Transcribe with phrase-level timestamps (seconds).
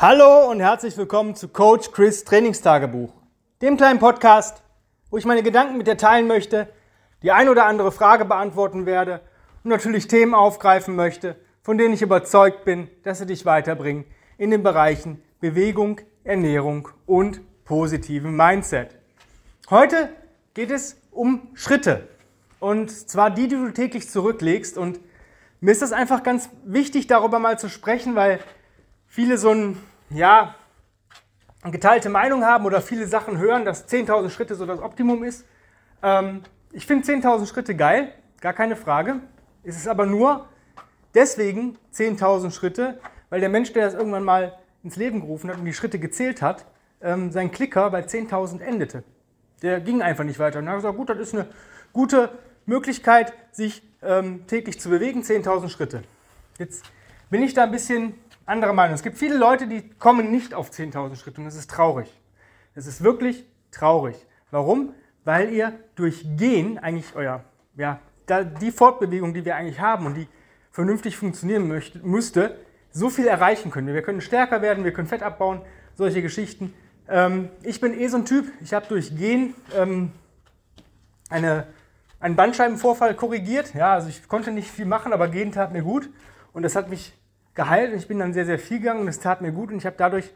[0.00, 3.12] Hallo und herzlich willkommen zu Coach Chris Trainingstagebuch,
[3.60, 4.62] dem kleinen Podcast,
[5.10, 6.68] wo ich meine Gedanken mit dir teilen möchte,
[7.24, 9.20] die ein oder andere Frage beantworten werde
[9.64, 14.04] und natürlich Themen aufgreifen möchte, von denen ich überzeugt bin, dass sie dich weiterbringen
[14.36, 18.96] in den Bereichen Bewegung, Ernährung und positiven Mindset.
[19.68, 20.10] Heute
[20.54, 22.06] geht es um Schritte
[22.60, 25.00] und zwar die, die du täglich zurücklegst und
[25.60, 28.38] mir ist das einfach ganz wichtig, darüber mal zu sprechen, weil
[29.08, 29.78] viele so ein,
[30.10, 30.54] ja,
[31.62, 35.44] eine geteilte Meinung haben oder viele Sachen hören, dass 10.000 Schritte so das Optimum ist.
[36.02, 39.16] Ähm, ich finde 10.000 Schritte geil, gar keine Frage.
[39.64, 40.46] Es ist aber nur
[41.14, 45.64] deswegen 10.000 Schritte, weil der Mensch, der das irgendwann mal ins Leben gerufen hat und
[45.64, 46.64] die Schritte gezählt hat,
[47.00, 49.02] ähm, sein Klicker bei 10.000 endete.
[49.62, 50.60] Der ging einfach nicht weiter.
[50.60, 51.48] Und dann habe ich gesagt, gut, das ist eine
[51.92, 52.30] gute
[52.66, 56.02] Möglichkeit, sich ähm, täglich zu bewegen, 10.000 Schritte.
[56.58, 56.84] Jetzt
[57.30, 58.14] bin ich da ein bisschen
[58.48, 58.94] anderer Meinung.
[58.94, 62.12] Es gibt viele Leute, die kommen nicht auf 10.000 Schritte und das ist traurig.
[62.74, 64.16] Das ist wirklich traurig.
[64.50, 64.94] Warum?
[65.24, 67.44] Weil ihr durch Gehen eigentlich euer,
[67.76, 68.00] ja,
[68.60, 70.28] die Fortbewegung, die wir eigentlich haben und die
[70.70, 72.56] vernünftig funktionieren möchte, müsste,
[72.90, 73.92] so viel erreichen können.
[73.92, 75.60] Wir können stärker werden, wir können Fett abbauen,
[75.94, 76.72] solche Geschichten.
[77.08, 80.12] Ähm, ich bin eh so ein Typ, ich habe durch Gehen ähm,
[81.28, 81.66] eine,
[82.20, 83.74] einen Bandscheibenvorfall korrigiert.
[83.74, 86.08] Ja, also ich konnte nicht viel machen, aber Gehen tat mir gut
[86.52, 87.17] und das hat mich
[87.58, 89.78] geheilt und ich bin dann sehr, sehr viel gegangen und es tat mir gut und
[89.78, 90.32] ich habe dadurch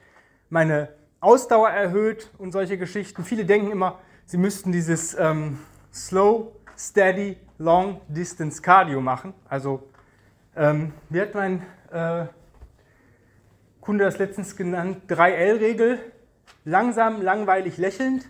[0.51, 0.89] meine
[1.21, 3.23] Ausdauer erhöht und solche Geschichten.
[3.23, 5.61] Viele denken immer, sie müssten dieses ähm,
[5.95, 9.35] Slow, Steady, Long Distance Cardio machen.
[9.49, 9.89] Also,
[10.57, 11.63] ähm, wie hat mein
[11.93, 12.27] äh,
[13.81, 15.03] Kunde das letztens genannt?
[15.09, 16.01] 3L-Regel.
[16.65, 18.29] Langsam, langweilig, lächelnd.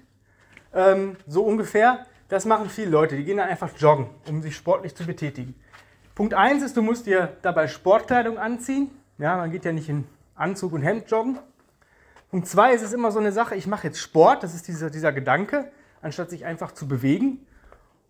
[0.74, 2.04] Ähm, so ungefähr.
[2.28, 3.16] Das machen viele Leute.
[3.16, 5.54] Die gehen dann einfach joggen, um sich sportlich zu betätigen.
[6.14, 8.90] Punkt 1 ist, du musst dir dabei Sportkleidung anziehen.
[9.16, 11.38] Ja, man geht ja nicht in Anzug und Hemd joggen.
[12.30, 14.90] Punkt 2 ist es immer so eine Sache, ich mache jetzt Sport, das ist dieser,
[14.90, 15.70] dieser Gedanke,
[16.02, 17.46] anstatt sich einfach zu bewegen.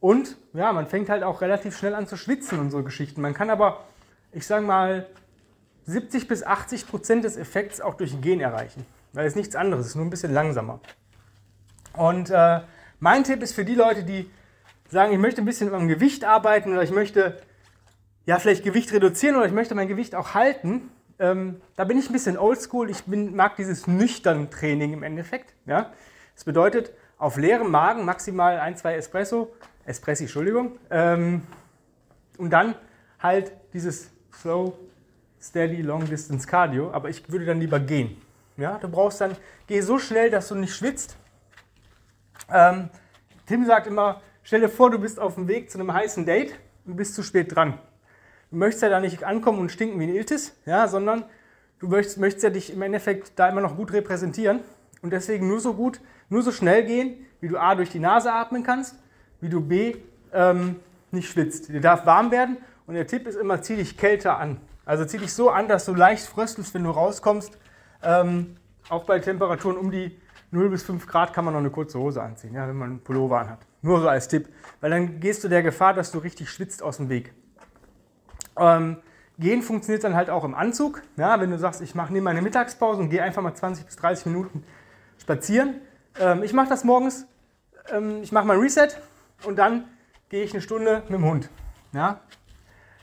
[0.00, 3.20] Und ja, man fängt halt auch relativ schnell an zu schwitzen und so Geschichten.
[3.20, 3.84] Man kann aber,
[4.32, 5.06] ich sage mal,
[5.86, 8.84] 70 bis 80 Prozent des Effekts auch durch Gehen erreichen.
[9.12, 10.80] Weil es nichts anderes ist, nur ein bisschen langsamer.
[11.96, 12.62] Und äh,
[12.98, 14.28] mein Tipp ist für die Leute, die
[14.88, 17.40] sagen, ich möchte ein bisschen am Gewicht arbeiten oder ich möchte
[18.26, 20.90] ja, vielleicht Gewicht reduzieren oder ich möchte mein Gewicht auch halten.
[21.18, 22.90] Ähm, da bin ich ein bisschen oldschool.
[22.90, 25.54] Ich bin, mag dieses nüchtern Training im Endeffekt.
[25.66, 25.92] Ja?
[26.34, 29.52] Das bedeutet, auf leerem Magen maximal ein, zwei Espresso,
[29.84, 31.42] Espressi, Entschuldigung, ähm,
[32.38, 32.74] und dann
[33.20, 34.72] halt dieses Slow,
[35.40, 36.92] Steady, Long Distance Cardio.
[36.92, 38.16] Aber ich würde dann lieber gehen.
[38.56, 38.78] Ja?
[38.78, 41.16] Du brauchst dann, geh so schnell, dass du nicht schwitzt.
[42.52, 42.88] Ähm,
[43.46, 46.54] Tim sagt immer, stell dir vor, du bist auf dem Weg zu einem heißen Date
[46.86, 47.78] und bist zu spät dran.
[48.52, 51.24] Du möchtest ja da nicht ankommen und stinken wie ein Iltis, ja, sondern
[51.78, 54.60] du möchtest, möchtest ja dich im Endeffekt da immer noch gut repräsentieren
[55.00, 58.30] und deswegen nur so gut, nur so schnell gehen, wie du A durch die Nase
[58.30, 58.96] atmen kannst,
[59.40, 59.96] wie du B
[60.34, 60.76] ähm,
[61.10, 61.70] nicht schwitzt.
[61.70, 64.60] Dir darf warm werden und der Tipp ist immer, zieh dich kälter an.
[64.84, 67.56] Also zieh dich so an, dass du leicht fröstelst, wenn du rauskommst.
[68.02, 68.56] Ähm,
[68.90, 70.20] auch bei Temperaturen um die
[70.50, 73.00] 0 bis 5 Grad kann man noch eine kurze Hose anziehen, ja, wenn man einen
[73.00, 73.60] Pullover anhat.
[73.80, 74.50] Nur so als Tipp.
[74.82, 77.32] Weil dann gehst du der Gefahr, dass du richtig schwitzt aus dem Weg.
[78.58, 78.98] Ähm,
[79.38, 81.02] gehen funktioniert dann halt auch im Anzug.
[81.16, 83.96] Ja, wenn du sagst, ich mache nehme meine Mittagspause und gehe einfach mal 20 bis
[83.96, 84.64] 30 Minuten
[85.18, 85.80] spazieren.
[86.18, 87.26] Ähm, ich mache das morgens,
[87.90, 88.88] ähm, ich mache mein Reset
[89.44, 89.84] und dann
[90.28, 91.48] gehe ich eine Stunde mit dem Hund.
[91.92, 92.20] Ja?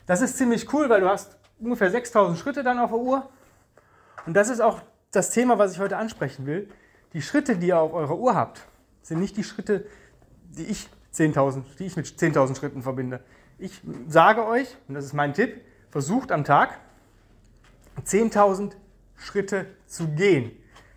[0.06, 3.28] Das ist ziemlich cool, weil du hast ungefähr 6000 Schritte dann auf der Uhr.
[4.26, 4.80] Und das ist auch
[5.12, 6.68] das Thema, was ich heute ansprechen will.
[7.12, 8.62] Die Schritte, die ihr auf eurer Uhr habt,
[9.02, 9.86] sind nicht die Schritte,
[10.50, 13.20] die ich, 10.000, die ich mit 10.000 Schritten verbinde.
[13.62, 15.60] Ich sage euch, und das ist mein Tipp,
[15.90, 16.78] versucht am Tag
[18.06, 18.72] 10.000
[19.16, 20.52] Schritte zu gehen.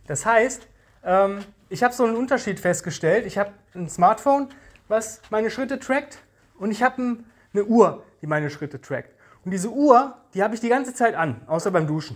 [0.08, 0.66] Das heißt,
[1.04, 3.26] ähm, ich habe so einen Unterschied festgestellt.
[3.26, 4.48] Ich habe ein Smartphone,
[4.88, 6.20] was meine Schritte trackt,
[6.58, 7.18] und ich habe
[7.54, 9.14] eine Uhr, die meine Schritte trackt.
[9.44, 12.16] Und diese Uhr, die habe ich die ganze Zeit an, außer beim Duschen.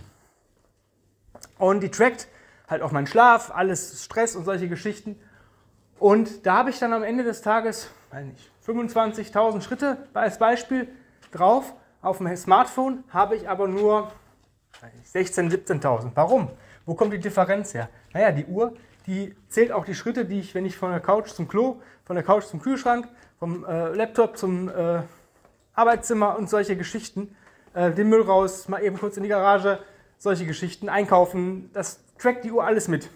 [1.58, 2.26] Und die trackt
[2.68, 5.20] halt auch meinen Schlaf, alles Stress und solche Geschichten.
[5.98, 10.88] Und da habe ich dann am Ende des Tages, weiß nicht, 25.000 Schritte als Beispiel
[11.32, 11.74] drauf.
[12.02, 14.12] Auf dem Smartphone habe ich aber nur
[15.14, 16.10] 16.000, 17.000.
[16.14, 16.50] Warum?
[16.84, 17.88] Wo kommt die Differenz her?
[18.12, 18.74] Naja, die Uhr,
[19.06, 22.14] die zählt auch die Schritte, die ich, wenn ich von der Couch zum Klo, von
[22.14, 25.02] der Couch zum Kühlschrank, vom äh, Laptop zum äh,
[25.74, 27.34] Arbeitszimmer und solche Geschichten,
[27.74, 29.78] äh, den Müll raus, mal eben kurz in die Garage,
[30.18, 33.08] solche Geschichten, einkaufen, das trackt die Uhr alles mit.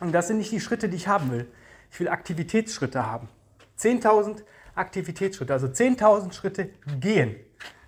[0.00, 1.46] Und das sind nicht die Schritte, die ich haben will.
[1.90, 3.28] Ich will Aktivitätsschritte haben.
[3.80, 4.42] 10.000
[4.74, 7.36] Aktivitätsschritte, also 10.000 Schritte gehen.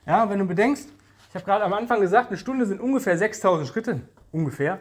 [0.06, 0.88] Ja, wenn du bedenkst,
[1.28, 4.00] ich habe gerade am Anfang gesagt, eine Stunde sind ungefähr 6.000 Schritte.
[4.32, 4.80] ungefähr,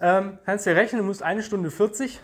[0.00, 2.20] ähm, kannst du dir rechnen, du musst eine Stunde 40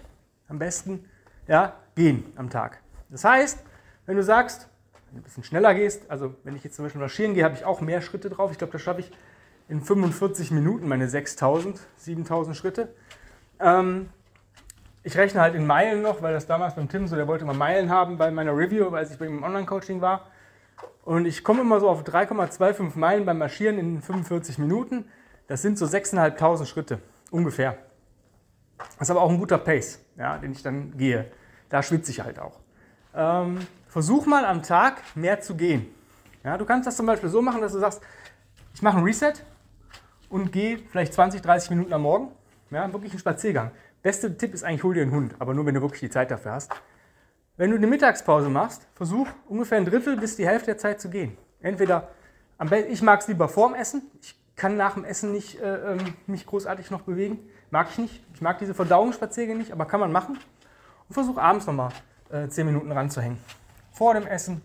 [0.48, 1.08] am besten
[1.48, 2.80] ja, gehen am Tag.
[3.10, 3.62] Das heißt,
[4.06, 4.68] wenn du sagst,
[5.06, 7.54] wenn du ein bisschen schneller gehst, also wenn ich jetzt zum Beispiel marschieren gehe, habe
[7.54, 8.50] ich auch mehr Schritte drauf.
[8.50, 9.10] Ich glaube, das schaffe ich
[9.68, 12.94] in 45 Minuten meine 6000, 7000 Schritte.
[13.60, 14.08] Ähm,
[15.04, 17.54] ich rechne halt in Meilen noch, weil das damals beim Tim so, der wollte immer
[17.54, 20.26] Meilen haben bei meiner Review, als ich bei ihm im Online-Coaching war.
[21.04, 25.06] Und ich komme immer so auf 3,25 Meilen beim Marschieren in 45 Minuten.
[25.48, 27.00] Das sind so 6.500 Schritte,
[27.30, 27.76] ungefähr.
[28.78, 31.26] Das ist aber auch ein guter Pace, ja, den ich dann gehe.
[31.68, 32.60] Da schwitze ich halt auch.
[33.14, 33.58] Ähm,
[33.88, 35.86] versuch mal am Tag mehr zu gehen.
[36.44, 38.00] Ja, du kannst das zum Beispiel so machen, dass du sagst,
[38.74, 39.34] ich mache ein Reset
[40.28, 42.28] und gehe vielleicht 20, 30 Minuten am Morgen.
[42.70, 43.70] Ja, wirklich ein Spaziergang.
[44.02, 46.30] Beste Tipp ist eigentlich, hol dir einen Hund, aber nur wenn du wirklich die Zeit
[46.30, 46.72] dafür hast.
[47.56, 51.08] Wenn du eine Mittagspause machst, versuch ungefähr ein Drittel bis die Hälfte der Zeit zu
[51.08, 51.36] gehen.
[51.60, 52.08] Entweder,
[52.58, 54.02] am ich mag es lieber vorm Essen.
[54.20, 57.38] Ich kann nach dem Essen nicht äh, ähm, mich großartig noch bewegen.
[57.70, 58.24] Mag ich nicht.
[58.34, 60.38] Ich mag diese Verdauungsspaziergänge nicht, aber kann man machen.
[61.08, 61.90] Und versuch abends nochmal
[62.30, 63.38] äh, 10 Minuten ranzuhängen.
[63.92, 64.62] Vor dem Essen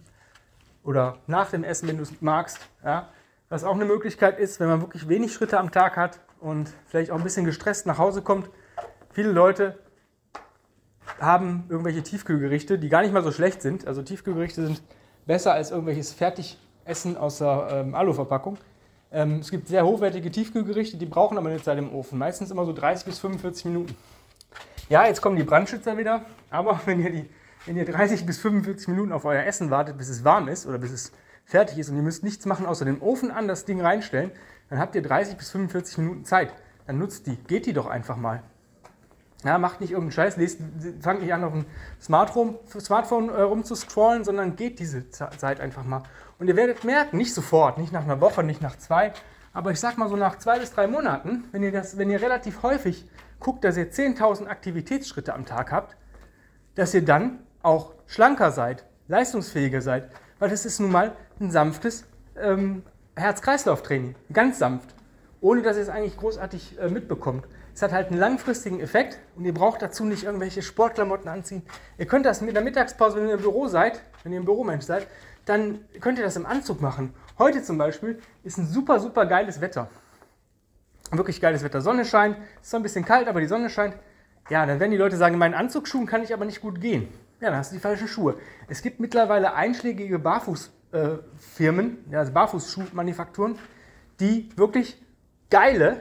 [0.84, 2.60] oder nach dem Essen, wenn du es magst.
[2.84, 3.10] Ja?
[3.50, 7.12] Was auch eine Möglichkeit ist, wenn man wirklich wenig Schritte am Tag hat und vielleicht
[7.12, 8.50] auch ein bisschen gestresst nach Hause kommt.
[9.18, 9.80] Viele Leute
[11.20, 13.88] haben irgendwelche Tiefkühlgerichte, die gar nicht mal so schlecht sind.
[13.88, 14.84] Also Tiefkühlgerichte sind
[15.26, 18.60] besser als irgendwelches Fertigessen aus der ähm, Aluverpackung.
[19.12, 22.20] Ähm, es gibt sehr hochwertige Tiefkühlgerichte, die brauchen aber eine Zeit im Ofen.
[22.20, 23.98] Meistens immer so 30 bis 45 Minuten.
[24.88, 26.22] Ja, jetzt kommen die Brandschützer wieder,
[26.52, 27.28] aber wenn ihr, die,
[27.66, 30.78] wenn ihr 30 bis 45 Minuten auf euer Essen wartet, bis es warm ist oder
[30.78, 31.12] bis es
[31.44, 34.30] fertig ist und ihr müsst nichts machen, außer den Ofen an, das Ding reinstellen,
[34.70, 36.54] dann habt ihr 30 bis 45 Minuten Zeit.
[36.86, 38.44] Dann nutzt die, geht die doch einfach mal.
[39.44, 40.60] Ja, macht nicht irgendeinen Scheiß, lest,
[41.00, 41.66] fangt nicht an, auf dem
[42.02, 46.04] Smartphone, Smartphone äh, rumzuscrollen, sondern geht diese Zeit einfach mal.
[46.40, 49.14] Und ihr werdet merken, nicht sofort, nicht nach einer Woche, nicht nach zwei,
[49.54, 52.22] aber ich sag mal so nach zwei bis drei Monaten, wenn ihr, das, wenn ihr
[52.22, 53.08] relativ häufig
[53.40, 55.96] guckt, dass ihr 10.000 Aktivitätsschritte am Tag habt,
[56.76, 62.06] dass ihr dann auch schlanker seid, leistungsfähiger seid, weil das ist nun mal ein sanftes
[62.40, 62.84] ähm,
[63.16, 64.94] Herz-Kreislauf-Training, ganz sanft,
[65.42, 67.48] ohne dass ihr es eigentlich großartig äh, mitbekommt.
[67.78, 71.62] Es hat halt einen langfristigen Effekt und ihr braucht dazu nicht irgendwelche Sportklamotten anziehen.
[72.00, 74.84] Ihr könnt das mit der Mittagspause, wenn ihr im Büro seid, wenn ihr ein Büromensch
[74.84, 75.06] seid,
[75.46, 77.14] dann könnt ihr das im Anzug machen.
[77.38, 79.92] Heute zum Beispiel ist ein super, super geiles Wetter.
[81.12, 81.82] Wirklich geiles Wetter.
[81.82, 83.94] Sonne scheint, ist zwar ein bisschen kalt, aber die Sonne scheint.
[84.50, 87.08] Ja, dann werden die Leute sagen, in meinen Anzugsschuhen kann ich aber nicht gut gehen.
[87.42, 88.40] Ja, dann hast du die falschen Schuhe.
[88.68, 93.60] Es gibt mittlerweile einschlägige Barfußfirmen, äh, ja, also Barfußschuhmanufakturen,
[94.20, 95.00] die wirklich
[95.52, 95.98] geile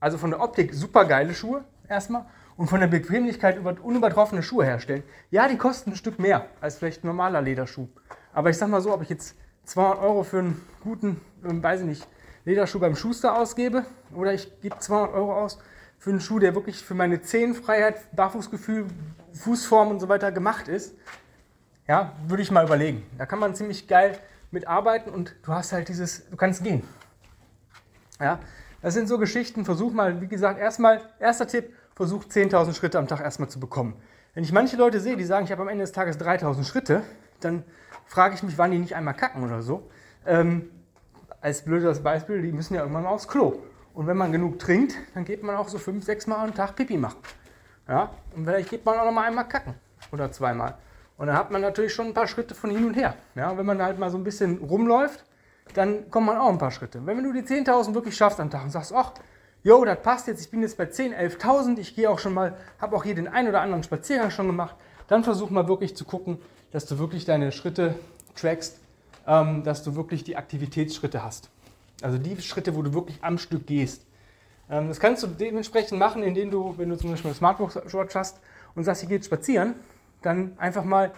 [0.00, 5.02] also von der Optik super geile Schuhe erstmal und von der Bequemlichkeit unübertroffene Schuhe herstellen.
[5.30, 7.88] Ja, die kosten ein Stück mehr als vielleicht ein normaler Lederschuh.
[8.32, 11.80] Aber ich sag mal so, ob ich jetzt 200 Euro für einen guten, ähm, weiß
[11.80, 12.08] ich nicht,
[12.44, 13.84] Lederschuh beim Schuster ausgebe
[14.14, 15.58] oder ich gebe 200 Euro aus
[15.98, 18.86] für einen Schuh, der wirklich für meine Zehenfreiheit, Barfußgefühl,
[19.32, 20.94] Fußform und so weiter gemacht ist,
[21.86, 23.04] ja, würde ich mal überlegen.
[23.18, 24.18] Da kann man ziemlich geil
[24.50, 26.82] mitarbeiten und du hast halt dieses, du kannst gehen.
[28.20, 28.40] Ja,
[28.80, 33.08] das sind so Geschichten, versuch mal, wie gesagt, erstmal, erster Tipp, versuch 10.000 Schritte am
[33.08, 33.94] Tag erstmal zu bekommen.
[34.34, 37.02] Wenn ich manche Leute sehe, die sagen, ich habe am Ende des Tages 3.000 Schritte,
[37.40, 37.64] dann
[38.06, 39.88] frage ich mich, wann die nicht einmal kacken oder so.
[40.26, 40.70] Ähm,
[41.40, 43.60] als blödes Beispiel, die müssen ja irgendwann mal aufs Klo.
[43.94, 46.76] Und wenn man genug trinkt, dann geht man auch so fünf, sechs Mal am Tag
[46.76, 47.18] Pipi machen.
[47.88, 48.10] Ja?
[48.36, 49.74] Und vielleicht geht man auch noch mal einmal kacken
[50.12, 50.74] oder zweimal.
[51.16, 53.14] Und dann hat man natürlich schon ein paar Schritte von hin und her.
[53.34, 53.50] Ja?
[53.50, 55.24] Und wenn man halt mal so ein bisschen rumläuft,
[55.74, 57.04] dann kommt man auch ein paar Schritte.
[57.04, 59.12] Wenn du die 10.000 wirklich schaffst am Tag und sagst, ach,
[59.62, 62.56] jo, das passt jetzt, ich bin jetzt bei 10.000, 11.000, ich gehe auch schon mal,
[62.80, 64.76] habe auch hier den einen oder anderen Spaziergang schon gemacht,
[65.08, 66.38] dann versuch mal wirklich zu gucken,
[66.70, 67.94] dass du wirklich deine Schritte
[68.36, 68.78] trackst,
[69.26, 71.50] ähm, dass du wirklich die Aktivitätsschritte hast.
[72.02, 74.06] Also die Schritte, wo du wirklich am Stück gehst.
[74.70, 78.40] Ähm, das kannst du dementsprechend machen, indem du, wenn du zum Beispiel eine Smartwatch hast
[78.74, 79.74] und sagst, ich gehe spazieren,
[80.22, 81.12] dann einfach mal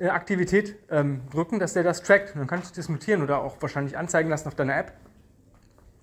[0.00, 2.36] Aktivität ähm, drücken, dass der das trackt.
[2.36, 4.92] Dann kannst du das notieren oder auch wahrscheinlich anzeigen lassen auf deiner App.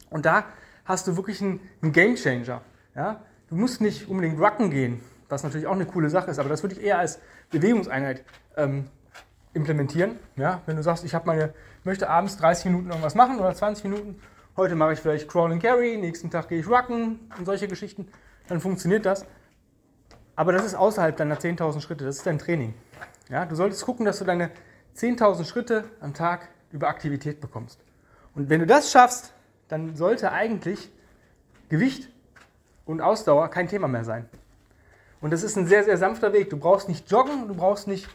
[0.10, 0.46] Und da
[0.86, 2.62] hast du wirklich einen, einen Game Changer.
[2.96, 3.22] Ja?
[3.50, 6.64] Du musst nicht unbedingt rucken gehen, was natürlich auch eine coole Sache ist, aber das
[6.64, 7.20] würde ich eher als
[7.52, 8.24] Bewegungseinheit
[8.58, 8.88] ähm,
[9.54, 10.18] implementieren.
[10.36, 10.62] Ja?
[10.66, 14.20] Wenn du sagst, ich meine, möchte abends 30 Minuten irgendwas machen oder 20 Minuten,
[14.58, 18.08] heute mache ich vielleicht Crawl and Carry, nächsten Tag gehe ich rucken und solche Geschichten,
[18.48, 19.26] dann funktioniert das.
[20.36, 22.74] Aber das ist außerhalb deiner 10.000 Schritte, das ist dein Training.
[23.30, 24.52] Ja, du solltest gucken, dass du deine
[24.98, 27.80] 10.000 Schritte am Tag über Aktivität bekommst.
[28.36, 29.34] Und wenn du das schaffst,
[29.70, 30.92] dann sollte eigentlich
[31.70, 32.10] Gewicht
[32.86, 34.28] und Ausdauer kein Thema mehr sein.
[35.22, 36.50] Und das ist ein sehr, sehr sanfter Weg.
[36.50, 38.10] Du brauchst nicht joggen, du brauchst nicht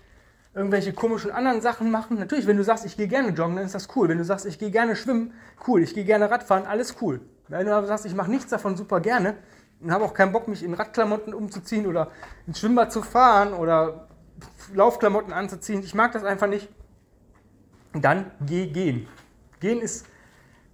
[0.55, 2.19] irgendwelche komischen anderen Sachen machen.
[2.19, 4.09] Natürlich, wenn du sagst, ich gehe gerne joggen, dann ist das cool.
[4.09, 5.33] Wenn du sagst, ich gehe gerne schwimmen,
[5.67, 5.83] cool.
[5.83, 7.21] Ich gehe gerne Radfahren, alles cool.
[7.49, 9.37] Wenn du aber sagst, ich mache nichts davon super gerne
[9.81, 12.11] und habe auch keinen Bock, mich in Radklamotten umzuziehen oder
[12.47, 14.08] ins Schwimmbad zu fahren oder
[14.75, 16.69] Laufklamotten anzuziehen, ich mag das einfach nicht,
[17.93, 19.09] dann geh gehen.
[19.61, 20.07] Gehen ist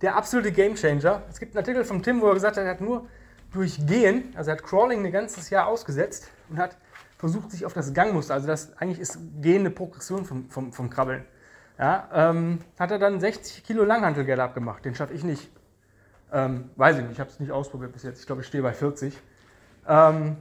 [0.00, 1.22] der absolute Gamechanger.
[1.30, 3.06] Es gibt einen Artikel von Tim, wo er gesagt hat, er hat nur
[3.52, 6.76] durch Gehen, also er hat Crawling ein ganzes Jahr ausgesetzt und hat
[7.16, 10.90] versucht, sich auf das Gangmuster, also das eigentlich ist Gehen eine Progression vom, vom, vom
[10.90, 11.24] Krabbeln,
[11.78, 14.84] ja, ähm, hat er dann 60 Kilo Langhantelgel abgemacht.
[14.84, 15.50] Den schaffe ich nicht.
[16.32, 18.20] Ähm, weiß ich nicht, ich habe es nicht ausprobiert bis jetzt.
[18.20, 19.18] Ich glaube, ich stehe bei 40.
[19.88, 20.36] Ähm,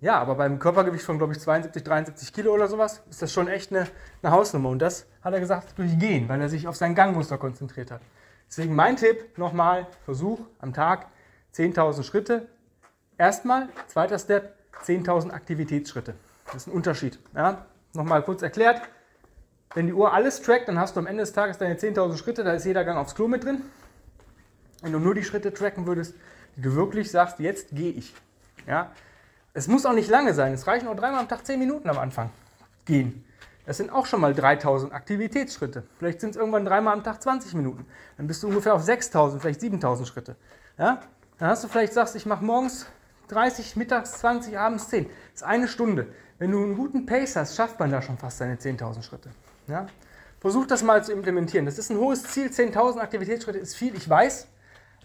[0.00, 3.48] ja, aber beim Körpergewicht von, glaube ich, 72, 73 Kilo oder sowas ist das schon
[3.48, 3.86] echt eine,
[4.22, 4.68] eine Hausnummer.
[4.68, 8.00] Und das hat er gesagt durch Gehen, weil er sich auf sein Gangmuster konzentriert hat.
[8.48, 11.06] Deswegen mein Tipp nochmal, Versuch am Tag
[11.54, 12.46] 10.000 Schritte.
[13.18, 16.14] Erstmal, zweiter Step, 10.000 Aktivitätsschritte.
[16.46, 17.18] Das ist ein Unterschied.
[17.34, 17.66] Ja?
[17.92, 18.80] Nochmal kurz erklärt.
[19.74, 22.44] Wenn die Uhr alles trackt, dann hast du am Ende des Tages deine 10.000 Schritte,
[22.44, 23.62] da ist jeder Gang aufs Klo mit drin.
[24.80, 26.14] Wenn du nur die Schritte tracken würdest,
[26.56, 28.14] die du wirklich sagst, jetzt gehe ich.
[28.66, 28.92] Ja?
[29.58, 31.98] Es muss auch nicht lange sein, es reichen auch dreimal am Tag 10 Minuten am
[31.98, 32.30] Anfang
[32.84, 33.24] gehen.
[33.66, 35.82] Das sind auch schon mal 3000 Aktivitätsschritte.
[35.98, 37.84] Vielleicht sind es irgendwann dreimal am Tag 20 Minuten.
[38.16, 40.36] Dann bist du ungefähr auf 6000, vielleicht 7000 Schritte.
[40.78, 41.00] Ja?
[41.38, 42.86] Dann hast du vielleicht sagst, ich mache morgens
[43.28, 45.06] 30, mittags 20, abends 10.
[45.06, 46.06] Das ist eine Stunde.
[46.38, 49.30] Wenn du einen guten Pace hast, schafft man da schon fast seine 10.000 Schritte.
[49.66, 49.88] Ja?
[50.38, 51.66] Versuch das mal zu implementieren.
[51.66, 52.46] Das ist ein hohes Ziel.
[52.46, 54.46] 10.000 Aktivitätsschritte ist viel, ich weiß.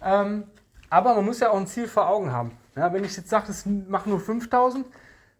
[0.00, 0.44] Ähm,
[0.90, 2.52] aber man muss ja auch ein Ziel vor Augen haben.
[2.76, 4.84] Ja, wenn ich jetzt sage, das mach nur 5.000,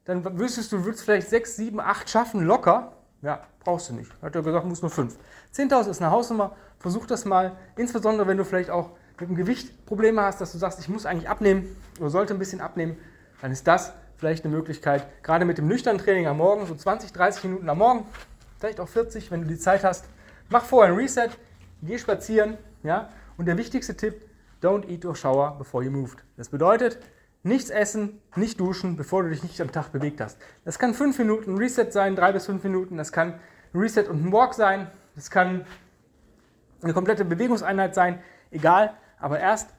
[0.05, 2.93] dann wüsstest du, du würdest vielleicht 6, 7, 8 schaffen, locker.
[3.23, 4.13] Ja, brauchst du nicht.
[4.23, 5.17] Hat er gesagt, muss nur 5.
[5.55, 6.55] 10.000 ist eine Hausnummer.
[6.79, 7.57] Versuch das mal.
[7.77, 11.07] Insbesondere, wenn du vielleicht auch mit dem Gewicht Probleme hast, dass du sagst, ich muss
[11.07, 12.99] eigentlich abnehmen oder sollte ein bisschen abnehmen,
[13.41, 17.13] dann ist das vielleicht eine Möglichkeit, gerade mit dem nüchternen Training am Morgen, so 20,
[17.13, 18.07] 30 Minuten am Morgen,
[18.59, 20.07] vielleicht auch 40, wenn du die Zeit hast.
[20.51, 21.31] Mach vorher ein Reset,
[21.83, 23.09] geh spazieren, ja.
[23.37, 24.29] Und der wichtigste Tipp,
[24.63, 26.19] don't eat or shower before you moved.
[26.37, 26.99] Das bedeutet,
[27.45, 30.39] nichts essen, nicht duschen, bevor du dich nicht am Tag bewegt hast.
[30.65, 32.97] Das kann 5 Minuten Reset sein, 3 bis 5 Minuten.
[32.97, 33.39] Das kann
[33.75, 34.91] Reset und ein Walk sein.
[35.15, 35.65] Das kann
[36.83, 38.19] eine komplette Bewegungseinheit sein.
[38.51, 39.71] Egal, aber erst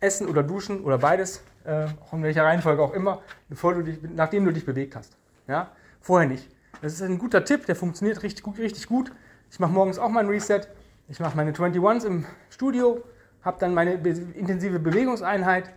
[0.00, 3.98] essen oder duschen oder beides, äh, auch in welcher Reihenfolge auch immer, bevor du dich,
[4.14, 5.16] nachdem du dich bewegt hast.
[5.46, 5.70] Ja?
[6.00, 6.50] Vorher nicht.
[6.82, 8.58] Das ist ein guter Tipp, der funktioniert richtig gut.
[8.58, 9.12] Richtig gut.
[9.50, 10.62] Ich mache morgens auch mein Reset.
[11.08, 13.02] Ich mache meine 21s im Studio,
[13.42, 15.70] habe dann meine intensive Bewegungseinheit,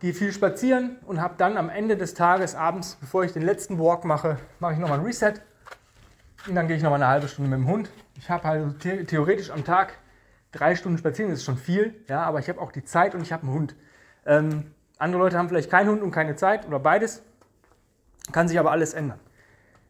[0.00, 3.78] gehe viel spazieren und habe dann am Ende des Tages, abends, bevor ich den letzten
[3.78, 5.34] Walk mache, mache ich nochmal ein Reset.
[6.46, 7.90] Und dann gehe ich nochmal eine halbe Stunde mit dem Hund.
[8.16, 9.94] Ich habe halt the theoretisch am Tag
[10.52, 13.32] drei Stunden spazieren ist schon viel, ja, aber ich habe auch die Zeit und ich
[13.32, 13.76] habe einen Hund.
[14.24, 17.22] Ähm, andere Leute haben vielleicht keinen Hund und keine Zeit oder beides.
[18.32, 19.20] Kann sich aber alles ändern.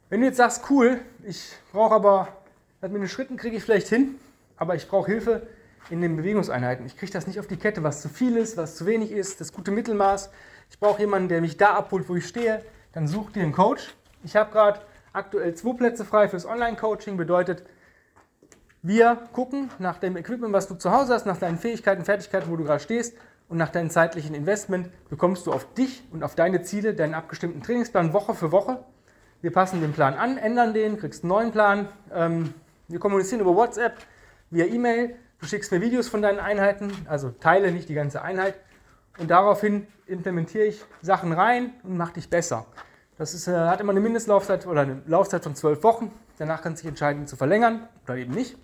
[0.08, 2.28] Wenn du jetzt sagst, cool, ich brauche aber,
[2.80, 4.16] mit den Schritten kriege ich vielleicht hin,
[4.56, 5.46] aber ich brauche Hilfe
[5.90, 6.87] in den Bewegungseinheiten.
[6.87, 9.40] Ich kriege das nicht auf die Kette, was zu viel ist, was zu wenig ist,
[9.40, 10.31] das gute Mittelmaß.
[10.71, 12.62] Ich brauche jemanden, der mich da abholt, wo ich stehe.
[12.93, 13.95] Dann such dir einen Coach.
[14.25, 14.81] Ich habe gerade
[15.12, 17.16] aktuell zwei Plätze frei fürs Online-Coaching.
[17.16, 17.64] Bedeutet,
[18.83, 22.57] wir gucken nach dem Equipment, was du zu Hause hast, nach deinen Fähigkeiten, Fertigkeiten, wo
[22.57, 23.14] du gerade stehst
[23.49, 27.62] und nach deinem zeitlichen Investment bekommst du auf dich und auf deine Ziele deinen abgestimmten
[27.62, 28.85] Trainingsplan Woche für Woche.
[29.40, 31.88] Wir passen den Plan an, ändern den, kriegst einen neuen Plan.
[32.12, 32.55] Ähm,
[32.88, 33.99] wir kommunizieren über WhatsApp,
[34.50, 35.16] via E-Mail.
[35.47, 38.57] Du schickst mir Videos von deinen Einheiten, also teile nicht die ganze Einheit.
[39.17, 42.67] Und daraufhin implementiere ich Sachen rein und mache dich besser.
[43.17, 46.11] Das ist, äh, hat immer eine Mindestlaufzeit oder eine Laufzeit von zwölf Wochen.
[46.38, 48.59] Danach kannst du dich entscheiden, zu verlängern oder eben nicht.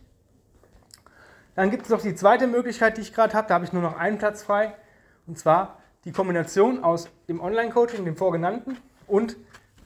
[1.54, 3.46] Dann gibt es noch die zweite Möglichkeit, die ich gerade habe.
[3.46, 4.74] Da habe ich nur noch einen Platz frei.
[5.28, 9.36] Und zwar die Kombination aus dem Online-Coaching, dem vorgenannten, und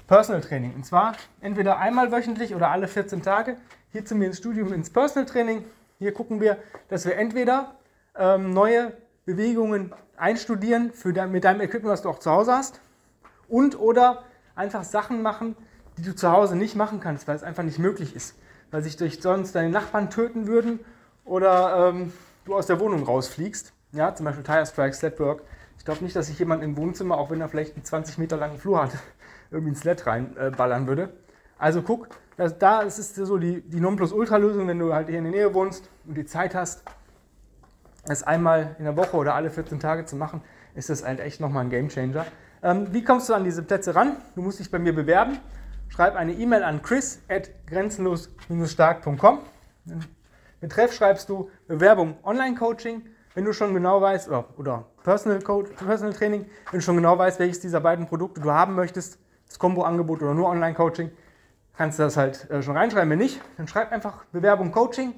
[0.06, 0.74] Personal Training.
[0.74, 1.12] Und zwar
[1.42, 3.58] entweder einmal wöchentlich oder alle 14 Tage
[3.92, 5.62] hier zu mir ins Studium ins Personal Training.
[5.98, 7.76] Hier gucken wir, dass wir entweder
[8.16, 8.92] ähm, neue
[9.24, 12.80] Bewegungen einstudieren für de mit deinem Equipment, was du auch zu Hause hast,
[13.48, 14.24] und oder
[14.54, 15.56] einfach Sachen machen,
[15.96, 18.36] die du zu Hause nicht machen kannst, weil es einfach nicht möglich ist,
[18.70, 20.80] weil sich durch sonst deine Nachbarn töten würden
[21.24, 22.12] oder ähm,
[22.44, 23.72] du aus der Wohnung rausfliegst.
[23.92, 25.42] Ja, zum Beispiel Tire Strike, Sledwork.
[25.78, 28.36] Ich glaube nicht, dass sich jemand im Wohnzimmer, auch wenn er vielleicht einen 20 Meter
[28.36, 28.90] langen Flur hat,
[29.50, 31.12] irgendwie ein Sled reinballern äh, würde.
[31.58, 35.24] Also guck, das, da ist es so die, die Nonplusultra-Lösung, wenn du halt hier in
[35.24, 36.82] der Nähe wohnst und die Zeit hast,
[38.08, 40.42] es einmal in der Woche oder alle 14 Tage zu machen,
[40.74, 42.26] ist das halt echt nochmal ein Gamechanger.
[42.62, 44.16] Ähm, wie kommst du an diese Plätze ran?
[44.34, 45.38] Du musst dich bei mir bewerben.
[45.88, 49.38] Schreib eine E-Mail an chris at grenzenlos-stark.com.
[50.60, 53.02] Betreff schreibst du Bewerbung Online-Coaching,
[53.34, 57.16] wenn du schon genau weißt, oder, oder Personal, Coach, Personal Training, wenn du schon genau
[57.16, 61.10] weißt, welches dieser beiden Produkte du haben möchtest, das Kombo-Angebot oder nur Online-Coaching,
[61.76, 63.10] kannst du das halt äh, schon reinschreiben.
[63.10, 65.14] Wenn nicht, dann schreib einfach Bewerbung Coaching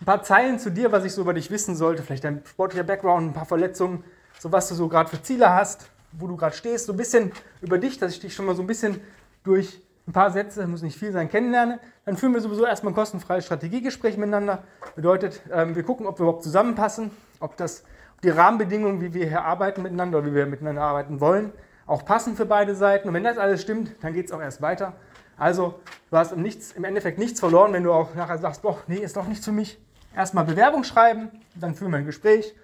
[0.00, 2.84] ein paar Zeilen zu dir, was ich so über dich wissen sollte, vielleicht dein sportlicher
[2.84, 4.04] Background, ein paar Verletzungen,
[4.38, 7.32] so was du so gerade für Ziele hast, wo du gerade stehst, so ein bisschen
[7.62, 9.00] über dich, dass ich dich schon mal so ein bisschen
[9.44, 11.80] durch ein paar Sätze, muss nicht viel sein, kennenlerne.
[12.04, 14.64] Dann führen wir sowieso erstmal ein kostenfreies Strategiegespräch miteinander.
[14.96, 17.10] Bedeutet, ähm, wir gucken, ob wir überhaupt zusammenpassen,
[17.40, 17.84] ob das
[18.22, 21.52] die Rahmenbedingungen, wie wir hier arbeiten miteinander oder wie wir miteinander arbeiten wollen,
[21.86, 23.08] auch passen für beide Seiten.
[23.08, 24.94] Und wenn das alles stimmt, dann geht es auch erst weiter.
[25.36, 28.78] Also, du hast im, nichts, im Endeffekt nichts verloren, wenn du auch nachher sagst, boah,
[28.86, 29.78] nee, ist doch nichts für mich.
[30.14, 32.54] Erstmal Bewerbung schreiben, dann führen wir ein Gespräch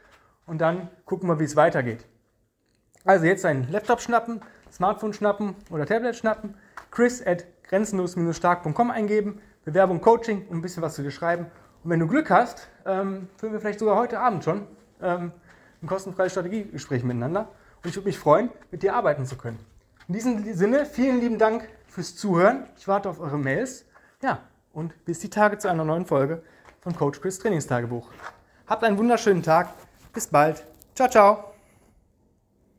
[0.47, 2.07] und dann gucken wir, wie es weitergeht.
[3.05, 6.55] Also jetzt deinen Laptop schnappen, Smartphone schnappen oder Tablet schnappen,
[6.91, 11.47] chris at grenzenlos-stark.com eingeben, Bewerbung, Coaching und ein bisschen was zu dir schreiben.
[11.83, 14.67] Und wenn du Glück hast, ähm, führen wir vielleicht sogar heute Abend schon
[15.01, 15.33] ähm,
[15.83, 17.49] ein kostenfreies Strategiegespräch miteinander.
[17.83, 19.59] Und ich würde mich freuen, mit dir arbeiten zu können.
[20.09, 22.67] In diesem Sinne, vielen lieben Dank fürs Zuhören.
[22.77, 23.85] Ich warte auf eure Mails.
[24.23, 24.41] Ja,
[24.73, 26.43] und bis die Tage zu einer neuen Folge
[26.81, 28.09] von Coach Chris Trainingstagebuch.
[28.67, 29.71] Habt einen wunderschönen Tag.
[30.13, 30.65] Bis bald.
[30.95, 31.50] Ciao, ciao.